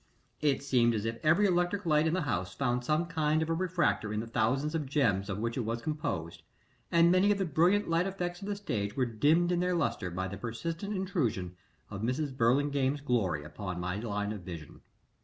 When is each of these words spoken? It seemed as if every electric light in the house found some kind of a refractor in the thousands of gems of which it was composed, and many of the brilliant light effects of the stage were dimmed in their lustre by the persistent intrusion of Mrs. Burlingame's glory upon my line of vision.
It 0.39 0.63
seemed 0.63 0.95
as 0.95 1.05
if 1.05 1.23
every 1.23 1.45
electric 1.45 1.85
light 1.85 2.07
in 2.07 2.15
the 2.15 2.23
house 2.23 2.55
found 2.55 2.83
some 2.83 3.05
kind 3.05 3.43
of 3.43 3.51
a 3.51 3.53
refractor 3.53 4.11
in 4.11 4.19
the 4.19 4.25
thousands 4.25 4.73
of 4.73 4.87
gems 4.89 5.29
of 5.29 5.37
which 5.37 5.57
it 5.57 5.59
was 5.59 5.79
composed, 5.83 6.41
and 6.91 7.11
many 7.11 7.31
of 7.31 7.37
the 7.37 7.45
brilliant 7.45 7.87
light 7.87 8.07
effects 8.07 8.41
of 8.41 8.47
the 8.47 8.55
stage 8.55 8.97
were 8.97 9.05
dimmed 9.05 9.51
in 9.51 9.59
their 9.59 9.75
lustre 9.75 10.09
by 10.09 10.27
the 10.27 10.37
persistent 10.39 10.95
intrusion 10.97 11.55
of 11.91 12.01
Mrs. 12.01 12.35
Burlingame's 12.35 13.01
glory 13.01 13.43
upon 13.43 13.79
my 13.79 13.97
line 13.99 14.31
of 14.33 14.41
vision. 14.41 14.81